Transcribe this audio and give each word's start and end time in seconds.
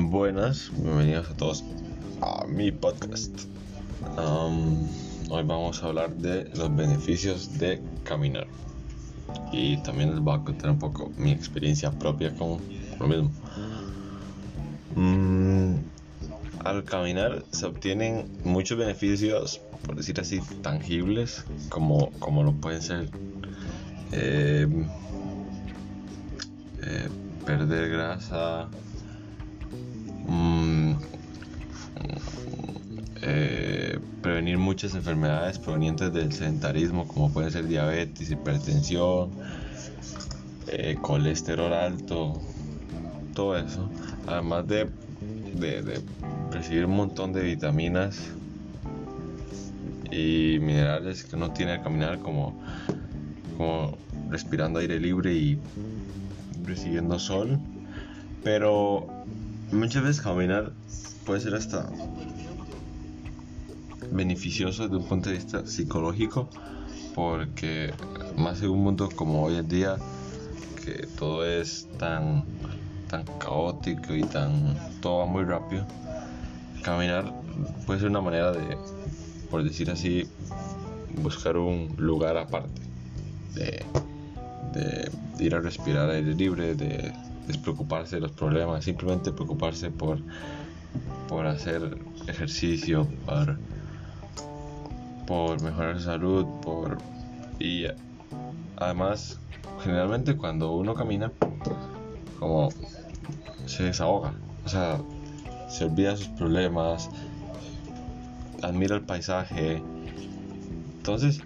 buenas, 0.00 0.70
bienvenidos 0.74 1.28
a 1.30 1.34
todos 1.34 1.64
a 2.22 2.46
mi 2.46 2.72
podcast. 2.72 3.42
hoy 5.28 5.42
vamos 5.44 5.82
a 5.82 5.86
hablar 5.86 6.14
de 6.16 6.48
los 6.56 6.74
beneficios 6.74 7.58
de 7.58 7.82
caminar 8.02 8.46
y 9.52 9.76
también 9.82 10.12
les 10.12 10.20
voy 10.20 10.38
a 10.38 10.44
contar 10.44 10.70
un 10.70 10.78
poco 10.78 11.12
mi 11.18 11.30
experiencia 11.30 11.90
propia 11.90 12.34
con 12.34 12.58
lo 12.98 13.06
mismo. 13.06 13.30
Mm, 14.96 15.74
al 16.64 16.84
caminar 16.84 17.44
se 17.50 17.66
obtienen 17.66 18.30
muchos 18.44 18.78
beneficios, 18.78 19.60
por 19.84 19.96
decir 19.96 20.18
así, 20.20 20.40
tangibles, 20.62 21.44
como, 21.68 22.10
como 22.12 22.42
lo 22.44 22.52
pueden 22.52 22.80
ser 22.80 23.10
eh, 24.12 24.66
eh, 26.82 27.08
perder 27.44 27.90
grasa, 27.90 28.68
mm, 30.26 30.92
eh, 33.22 33.98
prevenir 34.20 34.58
muchas 34.58 34.94
enfermedades 34.94 35.58
provenientes 35.58 36.12
del 36.12 36.32
sedentarismo, 36.32 37.06
como 37.06 37.32
pueden 37.32 37.50
ser 37.50 37.66
diabetes, 37.66 38.30
hipertensión, 38.30 39.30
colesterol 41.00 41.72
alto, 41.72 42.40
todo 43.34 43.56
eso. 43.56 43.88
Además 44.26 44.66
de, 44.66 44.88
de 45.54 46.00
recibir 46.50 46.86
un 46.86 46.96
montón 46.96 47.32
de 47.32 47.42
vitaminas 47.42 48.32
y 50.10 50.58
minerales 50.60 51.24
que 51.24 51.36
uno 51.36 51.52
tiene 51.52 51.72
al 51.72 51.82
caminar 51.82 52.18
como, 52.20 52.54
como 53.56 53.96
respirando 54.30 54.78
aire 54.78 55.00
libre 55.00 55.34
y 55.34 55.58
recibiendo 56.64 57.18
sol 57.18 57.58
pero 58.44 59.06
muchas 59.72 60.02
veces 60.02 60.22
caminar 60.22 60.72
puede 61.26 61.40
ser 61.40 61.54
hasta 61.54 61.88
beneficioso 64.10 64.84
desde 64.84 64.96
un 64.96 65.06
punto 65.06 65.30
de 65.30 65.36
vista 65.36 65.66
psicológico 65.66 66.48
porque 67.14 67.92
más 68.36 68.62
en 68.62 68.70
un 68.70 68.82
mundo 68.84 69.08
como 69.14 69.42
hoy 69.42 69.56
en 69.56 69.68
día 69.68 69.96
que 70.84 71.06
todo 71.18 71.44
es 71.44 71.88
tan 71.98 72.44
tan 73.08 73.24
caótico 73.38 74.14
y 74.14 74.22
tan 74.22 74.76
todo 75.00 75.18
va 75.18 75.26
muy 75.26 75.44
rápido 75.44 75.86
caminar 76.82 77.32
puede 77.86 78.00
ser 78.00 78.08
una 78.10 78.20
manera 78.20 78.52
de, 78.52 78.76
por 79.50 79.62
decir 79.62 79.90
así, 79.90 80.28
buscar 81.22 81.56
un 81.56 81.94
lugar 81.98 82.36
aparte, 82.36 82.80
de, 83.54 83.84
ir 85.38 85.54
a 85.54 85.60
respirar 85.60 86.08
aire 86.10 86.34
libre, 86.34 86.74
de 86.74 87.12
despreocuparse 87.46 88.16
de 88.16 88.22
los 88.22 88.32
problemas, 88.32 88.84
simplemente 88.84 89.32
preocuparse 89.32 89.90
por, 89.90 90.18
por 91.28 91.46
hacer 91.46 91.98
ejercicio, 92.26 93.06
por, 93.26 93.58
por 95.26 95.62
mejorar 95.62 95.98
su 95.98 96.04
salud, 96.04 96.46
por 96.62 96.98
y 97.58 97.86
además 98.76 99.38
generalmente 99.82 100.36
cuando 100.36 100.72
uno 100.72 100.94
camina 100.94 101.30
como 102.38 102.70
se 103.66 103.84
desahoga, 103.84 104.34
o 104.64 104.68
sea, 104.68 105.00
se 105.68 105.84
olvida 105.84 106.16
sus 106.16 106.28
problemas, 106.28 107.08
admira 108.62 108.96
el 108.96 109.02
paisaje. 109.02 109.82
Entonces, 110.98 111.40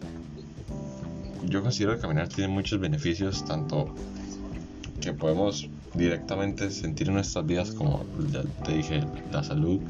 yo 1.45 1.63
considero 1.63 1.95
que 1.95 2.01
caminar 2.01 2.29
tiene 2.29 2.53
muchos 2.53 2.81
beneficios, 2.81 3.45
tanto 3.45 3.95
que 5.01 5.13
podemos 5.13 5.69
directamente 5.95 6.71
sentir 6.71 7.09
en 7.09 7.15
nuestras 7.15 7.47
vidas, 7.47 7.71
como 7.73 8.05
ya 8.31 8.43
te 8.65 8.73
dije, 8.73 9.05
la 9.33 9.43
salud, 9.43 9.81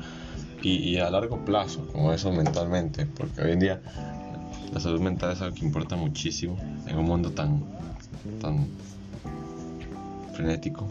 y, 0.63 0.97
a 0.97 1.11
largo 1.11 1.45
plazo, 1.45 1.87
como 1.93 2.13
eso 2.13 2.33
mentalmente, 2.33 3.07
porque 3.07 3.41
hoy 3.41 3.53
en 3.53 3.61
día 3.61 3.83
la 4.73 4.81
salud 4.81 5.01
mental 5.01 5.33
es 5.33 5.41
algo 5.41 5.55
que 5.55 5.65
importa 5.65 5.95
muchísimo 5.95 6.57
en 6.89 6.99
un 6.99 7.05
mundo 7.05 7.31
tan, 7.31 7.63
tan 8.41 8.67
frenético. 10.35 10.89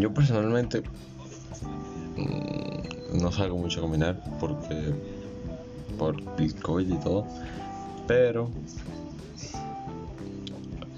Yo 0.00 0.12
personalmente 0.14 0.82
Mm, 2.16 3.20
no 3.20 3.30
salgo 3.30 3.58
mucho 3.58 3.80
a 3.80 3.82
caminar 3.82 4.18
porque 4.40 4.94
por 5.98 6.16
el 6.38 6.90
y 6.90 6.98
todo, 6.98 7.26
pero 8.06 8.50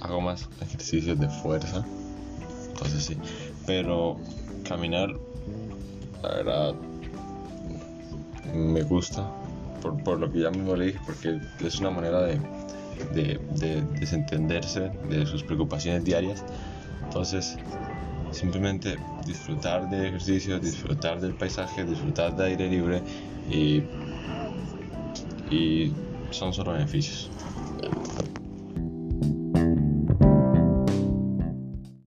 hago 0.09 0.21
más 0.21 0.49
ejercicios 0.61 1.19
de 1.19 1.29
fuerza, 1.29 1.85
entonces 2.69 3.05
sí, 3.05 3.17
pero 3.67 4.19
caminar, 4.67 5.11
la 6.23 6.29
verdad, 6.29 6.75
me 8.55 8.83
gusta, 8.83 9.31
por, 9.83 10.03
por 10.03 10.19
lo 10.19 10.31
que 10.33 10.41
ya 10.41 10.51
mismo 10.51 10.75
le 10.77 10.87
dije, 10.87 11.01
porque 11.07 11.41
es 11.65 11.81
una 11.81 11.91
manera 11.91 12.23
de, 12.23 12.41
de, 13.15 13.41
de 13.57 13.83
desentenderse 14.01 14.91
de 15.09 15.27
sus 15.27 15.43
preocupaciones 15.43 16.05
diarias, 16.05 16.45
entonces 17.05 17.57
simplemente 18.31 18.97
disfrutar 19.27 19.89
de 19.89 20.09
ejercicio, 20.09 20.59
disfrutar 20.59 21.21
del 21.21 21.35
paisaje, 21.35 21.85
disfrutar 21.85 22.37
de 22.37 22.45
aire 22.47 22.69
libre 22.69 23.03
y, 23.51 23.83
y 25.55 25.93
son 26.31 26.53
solo 26.53 26.73
beneficios. 26.73 27.31